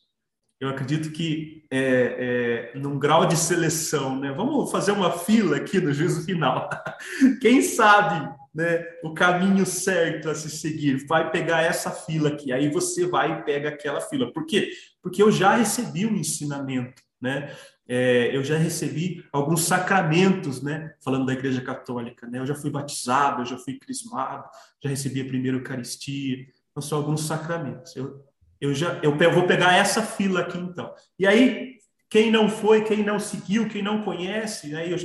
[0.61, 4.33] Eu acredito que é, é, num grau de seleção, né?
[4.33, 6.69] Vamos fazer uma fila aqui no juízo final.
[7.41, 11.07] Quem sabe né, o caminho certo a se seguir.
[11.07, 14.33] Vai pegar essa fila aqui, aí você vai e pega aquela fila.
[14.33, 14.71] Por quê?
[15.01, 17.55] Porque eu já recebi um ensinamento, né?
[17.87, 20.93] É, eu já recebi alguns sacramentos, né?
[21.01, 22.41] Falando da Igreja Católica, né?
[22.41, 24.49] Eu já fui batizado, eu já fui crismado,
[24.83, 26.45] já recebi a primeira Eucaristia.
[26.71, 27.95] Então, são alguns sacramentos.
[27.95, 28.25] Eu,
[28.61, 30.93] eu já eu vou pegar essa fila aqui, então.
[31.19, 31.77] E aí,
[32.09, 34.99] quem não foi, quem não seguiu, quem não conhece, aí eu,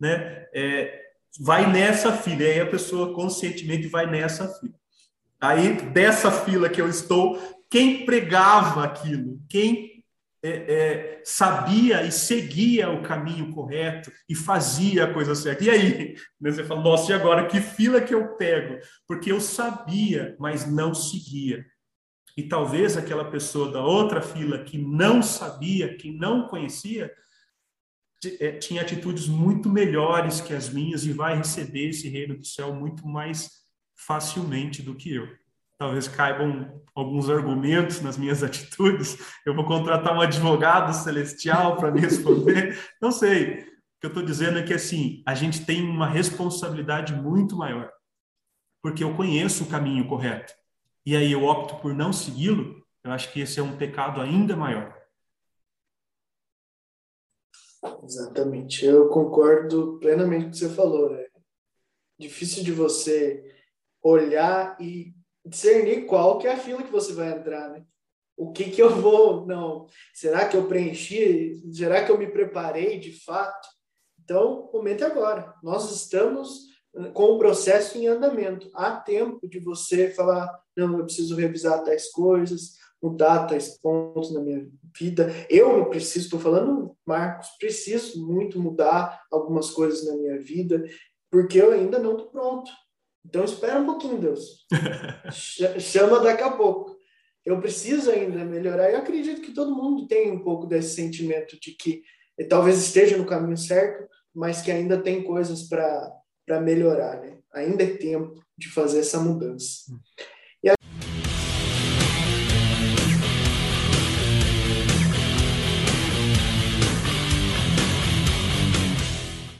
[0.00, 0.46] né?
[0.54, 1.02] É,
[1.40, 2.42] vai nessa fila.
[2.42, 4.74] E aí a pessoa conscientemente vai nessa fila.
[5.40, 7.38] Aí, dessa fila que eu estou,
[7.70, 10.02] quem pregava aquilo, quem
[10.42, 15.64] é, é, sabia e seguia o caminho correto e fazia a coisa certa.
[15.64, 16.14] E aí?
[16.40, 17.46] Né, você fala, nossa, e agora?
[17.46, 18.78] Que fila que eu pego?
[19.06, 21.66] Porque eu sabia, mas não seguia.
[22.36, 27.10] E talvez aquela pessoa da outra fila que não sabia, que não conhecia,
[28.40, 32.74] é, tinha atitudes muito melhores que as minhas e vai receber esse reino do céu
[32.74, 33.50] muito mais
[33.94, 35.26] facilmente do que eu
[35.78, 39.18] talvez caibam alguns argumentos nas minhas atitudes.
[39.44, 42.78] Eu vou contratar um advogado celestial para me responder.
[43.00, 43.60] Não sei.
[43.60, 47.90] O que eu estou dizendo é que assim a gente tem uma responsabilidade muito maior,
[48.82, 50.52] porque eu conheço o caminho correto
[51.06, 52.84] e aí eu opto por não segui-lo.
[53.04, 54.92] Eu acho que esse é um pecado ainda maior.
[58.02, 58.84] Exatamente.
[58.84, 61.14] Eu concordo plenamente com o que você falou.
[61.14, 61.28] É
[62.18, 63.54] difícil de você
[64.02, 65.14] olhar e
[65.44, 67.84] discernir qual que é a fila que você vai entrar, né?
[68.36, 71.62] O que que eu vou, não, será que eu preenchi?
[71.72, 73.66] Será que eu me preparei de fato?
[74.22, 75.54] Então, comente agora.
[75.62, 76.66] Nós estamos
[77.14, 78.70] com o processo em andamento.
[78.74, 84.40] Há tempo de você falar, não, eu preciso revisar tais coisas, mudar tais pontos na
[84.40, 85.32] minha vida.
[85.48, 90.84] Eu preciso, estou falando, Marcos, preciso muito mudar algumas coisas na minha vida,
[91.30, 92.70] porque eu ainda não estou pronto.
[93.24, 94.66] Então espera um pouquinho, Deus.
[95.80, 96.96] Chama daqui a pouco.
[97.44, 98.90] Eu preciso ainda melhorar.
[98.90, 102.02] Eu acredito que todo mundo tem um pouco desse sentimento de que
[102.48, 107.38] talvez esteja no caminho certo, mas que ainda tem coisas para melhorar, né?
[107.52, 109.92] Ainda é tempo de fazer essa mudança.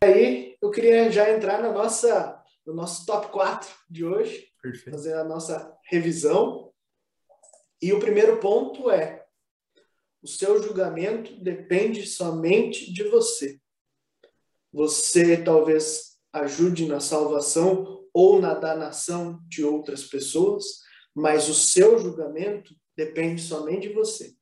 [0.06, 4.90] Aí eu queria já entrar na nossa no nosso top 4 de hoje, Perfeito.
[4.90, 6.72] fazer a nossa revisão.
[7.80, 9.24] E o primeiro ponto é:
[10.20, 13.60] o seu julgamento depende somente de você.
[14.72, 20.64] Você talvez ajude na salvação ou na danação de outras pessoas,
[21.14, 24.34] mas o seu julgamento depende somente de você.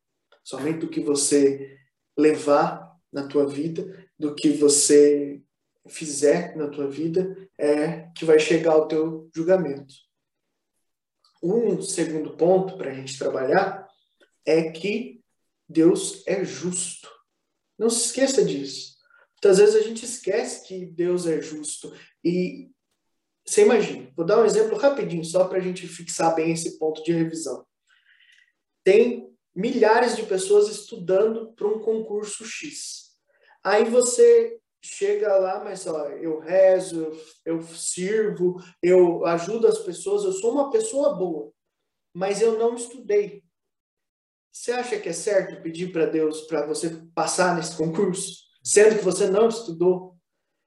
[0.42, 1.78] Somente do que você
[2.16, 5.42] levar na tua vida, do que você
[5.88, 9.94] fizer na tua vida é que vai chegar ao teu julgamento.
[11.42, 13.86] Um segundo ponto para a gente trabalhar
[14.46, 15.22] é que
[15.68, 17.08] Deus é justo.
[17.78, 18.94] Não se esqueça disso.
[19.32, 21.94] Muitas vezes a gente esquece que Deus é justo.
[22.24, 22.70] E
[23.44, 27.02] você imagina, vou dar um exemplo rapidinho, só para a gente fixar bem esse ponto
[27.04, 27.66] de revisão.
[28.82, 33.12] Tem milhares de pessoas estudando para um concurso X.
[33.62, 40.24] Aí você chega lá, mas ó, eu rezo, eu, eu sirvo, eu ajudo as pessoas,
[40.24, 41.50] eu sou uma pessoa boa,
[42.12, 43.42] mas eu não estudei.
[44.52, 49.04] Você acha que é certo pedir para Deus para você passar nesse concurso, sendo que
[49.04, 50.16] você não estudou?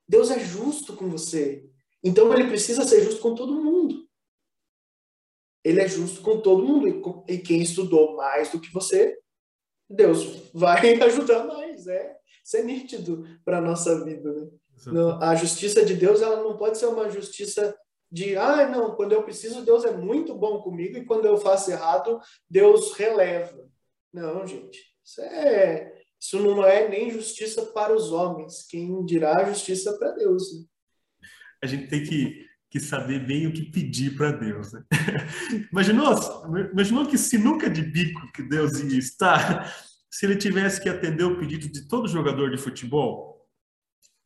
[0.09, 1.69] Deus é justo com você.
[2.03, 4.07] Então ele precisa ser justo com todo mundo.
[5.63, 7.23] Ele é justo com todo mundo.
[7.27, 9.17] E quem estudou mais do que você,
[9.89, 11.87] Deus vai ajudar mais.
[11.87, 12.16] É
[12.47, 14.33] isso é nítido para a nossa vida.
[14.33, 14.47] Né?
[15.21, 17.75] a justiça de Deus ela não pode ser uma justiça
[18.09, 21.71] de, ah, não, quando eu preciso, Deus é muito bom comigo e quando eu faço
[21.71, 23.67] errado, Deus releva.
[24.13, 29.97] Não, gente, isso, é, isso não é nem justiça para os homens, quem dirá justiça
[29.97, 30.53] para Deus.
[30.53, 30.65] Né?
[31.61, 34.71] A gente tem que, que saber bem o que pedir para Deus.
[34.71, 34.83] Né?
[35.69, 36.13] imaginou,
[36.71, 39.69] imaginou que sinuca de bico que Deus ia estar
[40.09, 43.45] se ele tivesse que atender o pedido de todo jogador de futebol,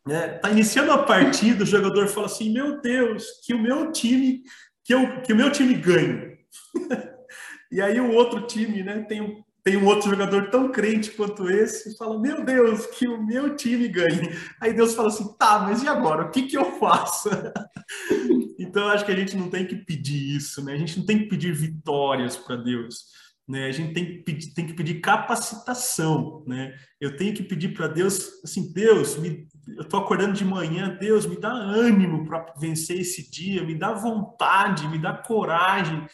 [0.05, 0.29] né?
[0.39, 4.43] Tá iniciando a partida, o jogador fala assim: "Meu Deus, que o meu time,
[4.83, 6.37] que, eu, que o meu time ganhe".
[7.71, 11.49] e aí o outro time, né, tem um tem um outro jogador tão crente quanto
[11.49, 14.35] esse e fala: Meu Deus, que o meu time ganhe.
[14.59, 16.23] Aí Deus fala assim: Tá, mas e agora?
[16.23, 17.29] O que, que eu faço?
[18.57, 20.73] então, acho que a gente não tem que pedir isso, né?
[20.73, 23.05] A gente não tem que pedir vitórias para Deus.
[23.51, 23.65] Né?
[23.67, 26.73] A gente tem que pedir, tem que pedir capacitação, né?
[27.01, 31.25] Eu tenho que pedir para Deus, assim, Deus, me, eu estou acordando de manhã, Deus,
[31.25, 36.07] me dá ânimo para vencer esse dia, me dá vontade, me dá coragem,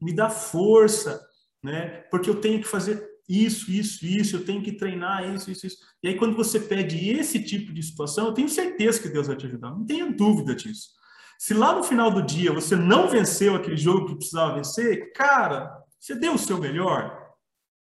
[0.00, 1.20] me dá força,
[1.60, 2.04] né?
[2.12, 5.78] Porque eu tenho que fazer isso, isso, isso, eu tenho que treinar isso, isso, isso.
[6.00, 9.34] E aí, quando você pede esse tipo de situação, eu tenho certeza que Deus vai
[9.34, 10.90] te ajudar, não tenha dúvida disso.
[11.40, 15.83] Se lá no final do dia você não venceu aquele jogo que precisava vencer, cara,
[16.04, 17.32] você deu o seu melhor?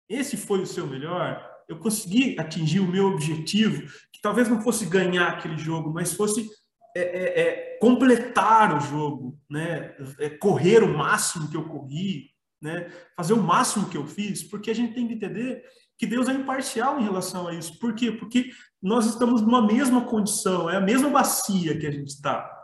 [0.07, 1.43] Esse foi o seu melhor?
[1.67, 3.81] Eu consegui atingir o meu objetivo,
[4.13, 6.47] que talvez não fosse ganhar aquele jogo, mas fosse
[6.95, 9.97] é, é, é, completar o jogo, né?
[10.19, 12.29] É, correr o máximo que eu corri,
[12.61, 12.93] né?
[13.17, 15.65] fazer o máximo que eu fiz, porque a gente tem que entender
[15.97, 17.79] que Deus é imparcial em relação a isso.
[17.79, 18.13] Por quê?
[18.13, 18.51] Porque
[18.83, 22.60] nós estamos numa mesma condição, é a mesma bacia que a gente está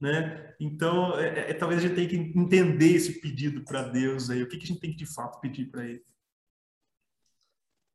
[0.00, 0.54] né?
[0.60, 4.42] Então, é, é, é, talvez a gente tenha que entender esse pedido para Deus aí,
[4.42, 6.04] o que, que a gente tem que de fato pedir para Ele.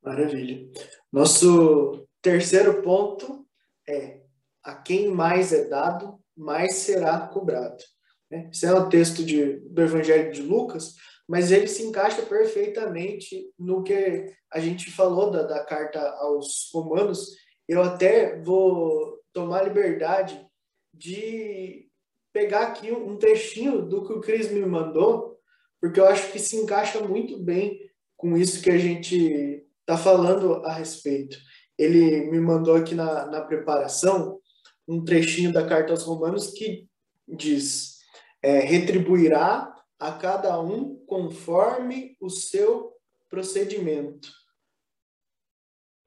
[0.02, 0.70] Maravilha.
[1.12, 3.48] Nosso terceiro ponto
[3.88, 4.22] é:
[4.63, 7.82] a quem mais é dado, mais será cobrado.
[8.30, 8.50] Né?
[8.52, 10.96] Esse é o texto de, do Evangelho de Lucas,
[11.28, 17.30] mas ele se encaixa perfeitamente no que a gente falou da, da carta aos Romanos.
[17.66, 20.46] Eu até vou tomar liberdade
[20.94, 21.89] de
[22.34, 25.39] pegar aqui um trechinho do que o Cris me mandou,
[25.80, 27.80] porque eu acho que se encaixa muito bem
[28.17, 31.38] com isso que a gente está falando a respeito.
[31.78, 34.39] Ele me mandou aqui na, na preparação
[34.88, 36.88] um trechinho da carta aos Romanos que
[37.28, 38.00] diz:
[38.41, 42.93] é, retribuirá a cada um conforme o seu
[43.30, 44.30] procedimento.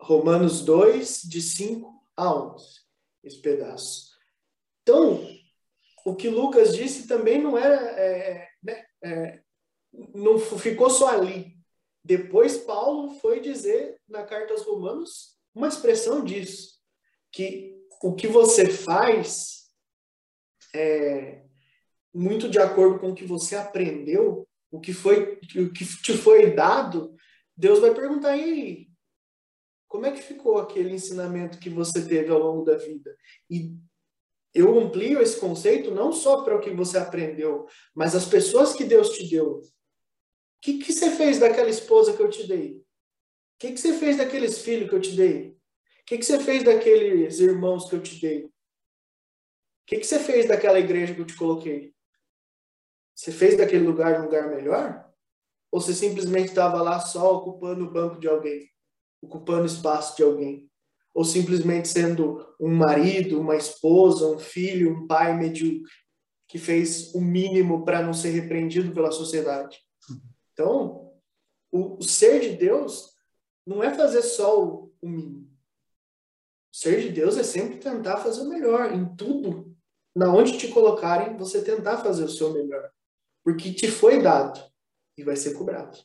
[0.00, 2.64] Romanos 2, de 5 a 11,
[3.24, 4.14] esse pedaço.
[4.82, 5.26] Então,
[6.06, 9.40] o que Lucas disse também não era, é, né, é,
[10.14, 11.58] não ficou só ali.
[12.04, 16.80] Depois Paulo foi dizer na carta aos Romanos uma expressão disso,
[17.32, 19.68] que o que você faz
[20.72, 21.42] é
[22.14, 26.54] muito de acordo com o que você aprendeu, o que foi, o que te foi
[26.54, 27.16] dado,
[27.56, 28.86] Deus vai perguntar aí,
[29.88, 33.16] como é que ficou aquele ensinamento que você teve ao longo da vida?
[33.50, 33.74] E
[34.56, 38.84] eu amplio esse conceito não só para o que você aprendeu, mas as pessoas que
[38.84, 39.58] Deus te deu.
[39.58, 39.62] O
[40.62, 42.76] que, que você fez daquela esposa que eu te dei?
[42.76, 45.50] O que, que você fez daqueles filhos que eu te dei?
[45.50, 48.44] O que, que você fez daqueles irmãos que eu te dei?
[48.46, 48.50] O
[49.86, 51.94] que, que você fez daquela igreja que eu te coloquei?
[53.14, 55.06] Você fez daquele lugar um lugar melhor?
[55.70, 58.70] Ou você simplesmente estava lá só ocupando o banco de alguém?
[59.20, 60.70] Ocupando o espaço de alguém?
[61.16, 65.90] Ou simplesmente sendo um marido, uma esposa, um filho, um pai medíocre,
[66.46, 69.78] que fez o mínimo para não ser repreendido pela sociedade.
[70.52, 71.10] Então,
[71.72, 73.14] o, o, ser de Deus
[73.66, 75.50] não é fazer só o, o mínimo.
[76.70, 79.74] O ser de Deus é sempre tentar fazer o melhor em tudo.
[80.14, 82.90] Na onde te colocarem, você tentar fazer o seu melhor.
[83.42, 84.60] Porque te foi dado
[85.16, 85.96] e vai ser cobrado.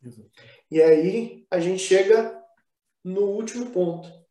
[0.00, 0.30] Exato.
[0.70, 2.40] E aí a gente chega
[3.02, 4.23] no último ponto,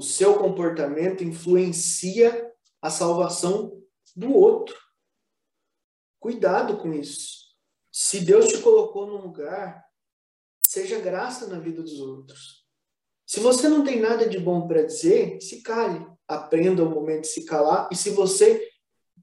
[0.00, 3.78] o seu comportamento influencia a salvação
[4.16, 4.74] do outro.
[6.18, 7.50] Cuidado com isso.
[7.92, 9.84] Se Deus te colocou num lugar,
[10.66, 12.64] seja graça na vida dos outros.
[13.26, 16.02] Se você não tem nada de bom para dizer, se cale.
[16.26, 17.86] Aprenda o momento de se calar.
[17.92, 18.66] E se você.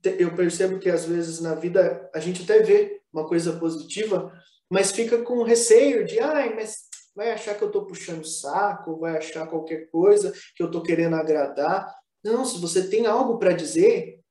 [0.04, 4.32] Eu percebo que às vezes na vida a gente até vê uma coisa positiva,
[4.70, 6.87] mas fica com receio de, ai, mas
[7.18, 11.16] vai achar que eu estou puxando saco, vai achar qualquer coisa que eu estou querendo
[11.16, 11.92] agradar.
[12.24, 14.22] Não, se você tem algo para dizer,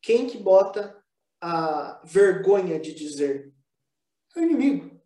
[0.00, 0.96] quem que bota
[1.38, 3.52] a vergonha de dizer?
[4.34, 4.98] É o inimigo.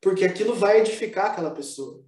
[0.00, 2.02] Porque aquilo vai edificar aquela pessoa.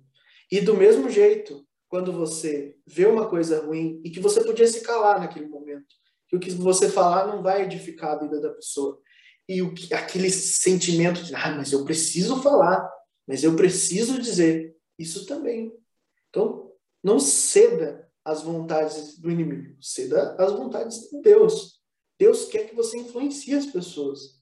[0.51, 4.81] E do mesmo jeito, quando você vê uma coisa ruim e que você podia se
[4.81, 5.95] calar naquele momento,
[6.27, 8.99] que o que você falar não vai edificar a vida da pessoa.
[9.47, 12.96] E o que, aquele sentimento de, ah, mas eu preciso falar,
[13.27, 15.73] mas eu preciso dizer isso também.
[16.31, 16.73] Então,
[17.03, 21.81] não ceda às vontades do inimigo, ceda às vontades de Deus.
[22.19, 24.37] Deus quer que você influencie as pessoas.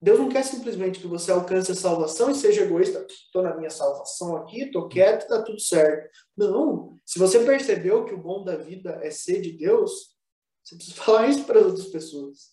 [0.00, 3.06] Deus não quer simplesmente que você alcance a salvação e seja egoísta.
[3.08, 6.10] Estou na minha salvação aqui, estou quieto, está tudo certo.
[6.36, 6.98] Não.
[7.06, 10.16] Se você percebeu que o bom da vida é ser de Deus,
[10.64, 12.50] você precisa falar isso para outras pessoas.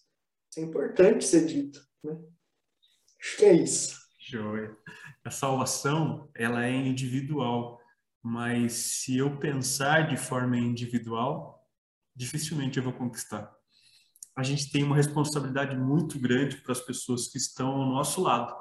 [0.50, 1.84] Isso é importante ser dito.
[2.04, 2.20] Né?
[3.20, 3.99] Acho que é isso.
[4.30, 4.78] Joia
[5.24, 7.80] a salvação ela é individual,
[8.22, 11.68] mas se eu pensar de forma individual,
[12.16, 13.54] dificilmente eu vou conquistar.
[14.36, 18.56] A gente tem uma responsabilidade muito grande para as pessoas que estão ao nosso lado.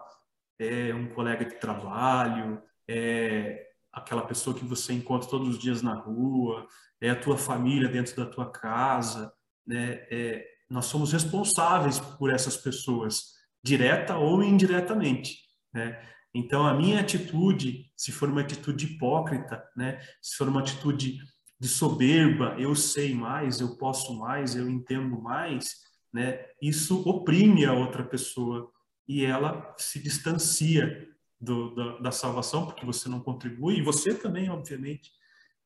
[0.59, 5.95] é um colega de trabalho, é aquela pessoa que você encontra todos os dias na
[5.95, 6.67] rua,
[7.01, 9.33] é a tua família dentro da tua casa,
[9.67, 10.07] né?
[10.11, 15.48] É, nós somos responsáveis por essas pessoas, direta ou indiretamente,
[15.79, 16.03] né?
[16.35, 20.01] Então, a minha atitude, se for uma atitude hipócrita, né?
[20.21, 21.19] Se for uma atitude
[21.59, 25.77] de soberba, eu sei mais, eu posso mais, eu entendo mais,
[26.13, 26.45] né?
[26.61, 28.71] Isso oprime a outra pessoa
[29.07, 31.09] e ela se distancia
[31.41, 35.13] do, da, da, salvação, porque você não contribui, e você também, obviamente.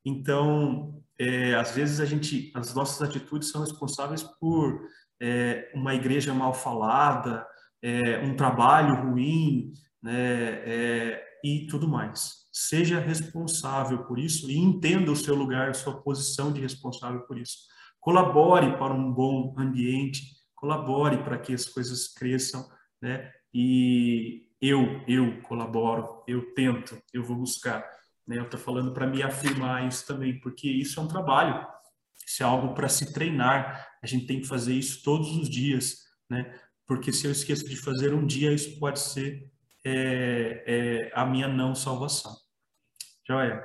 [0.05, 4.87] Então, é, às vezes a gente, as nossas atitudes são responsáveis por
[5.21, 7.47] é, uma igreja mal falada,
[7.83, 12.43] é, um trabalho ruim, né, é, e tudo mais.
[12.53, 17.59] Seja responsável por isso e entenda o seu lugar, sua posição de responsável por isso.
[18.01, 20.23] Colabore para um bom ambiente,
[20.55, 22.69] colabore para que as coisas cresçam,
[23.01, 23.31] né?
[23.55, 27.85] E eu, eu colaboro, eu tento, eu vou buscar.
[28.27, 28.39] Né?
[28.39, 31.67] Eu estou falando para me afirmar isso também, porque isso é um trabalho,
[32.27, 33.87] isso é algo para se treinar.
[34.03, 35.99] A gente tem que fazer isso todos os dias,
[36.31, 36.59] né?
[36.87, 39.52] Porque se eu esqueço de fazer um dia, isso pode ser
[39.85, 42.37] é, é, a minha não salvação.
[43.27, 43.65] Joia.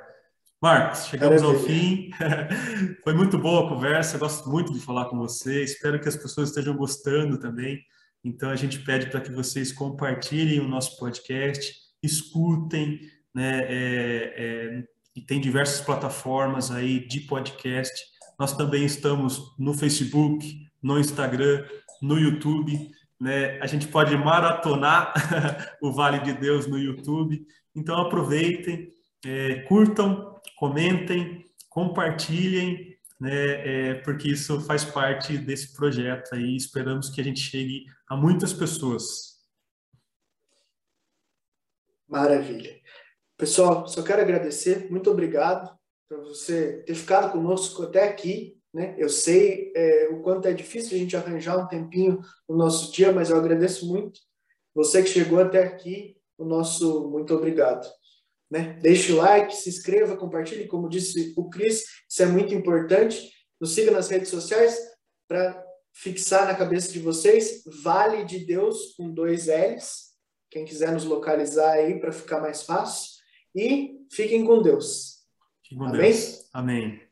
[0.60, 2.10] Marcos, chegamos ao fim.
[3.04, 4.16] Foi muito boa a conversa.
[4.16, 5.62] Eu gosto muito de falar com você.
[5.62, 7.80] Espero que as pessoas estejam gostando também.
[8.24, 13.00] Então, a gente pede para que vocês compartilhem o nosso podcast, escutem,
[13.32, 13.60] né?
[13.68, 17.94] É, é, e tem diversas plataformas aí de podcast.
[18.38, 21.64] Nós também estamos no Facebook, no Instagram,
[22.02, 22.90] no YouTube.
[23.20, 23.58] Né?
[23.60, 25.12] A gente pode maratonar
[25.82, 27.46] o Vale de Deus no YouTube.
[27.74, 28.92] Então, aproveitem,
[29.24, 36.56] é, curtam, comentem, compartilhem né, é, porque isso faz parte desse projeto aí.
[36.56, 39.38] Esperamos que a gente chegue a muitas pessoas.
[42.06, 42.80] Maravilha.
[43.36, 48.57] Pessoal, só quero agradecer, muito obrigado por você ter ficado conosco até aqui.
[48.72, 48.94] Né?
[48.98, 53.12] Eu sei é, o quanto é difícil a gente arranjar um tempinho no nosso dia,
[53.12, 54.20] mas eu agradeço muito.
[54.74, 57.88] Você que chegou até aqui, o nosso muito obrigado.
[58.50, 58.78] Né?
[58.80, 63.30] Deixe o like, se inscreva, compartilhe, como disse o Cris, isso é muito importante.
[63.60, 64.78] Nos siga nas redes sociais
[65.26, 70.08] para fixar na cabeça de vocês Vale de Deus com dois L's.
[70.50, 73.18] Quem quiser nos localizar aí para ficar mais fácil.
[73.54, 75.24] E fiquem com Deus.
[75.62, 76.00] Fiquem com Amém?
[76.00, 76.48] Deus.
[76.52, 77.02] Amém.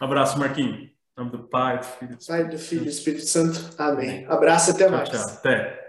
[0.00, 0.89] Um abraço, Marquinhos.
[1.20, 2.18] Em nome do Pai, do Filho.
[2.26, 3.60] Pai, do Filho e do Espírito Santo.
[3.76, 4.24] Amém.
[4.26, 5.08] Abraço, até tchau, mais.
[5.10, 5.20] Tchau.
[5.20, 5.79] Até.